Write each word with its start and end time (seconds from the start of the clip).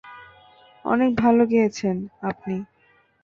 অনেক 0.85 1.11
ভালো 1.15 1.43
গেয়েছেন, 1.45 1.95
আপনি। 2.21 2.55